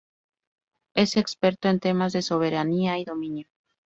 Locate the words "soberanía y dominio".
2.23-3.47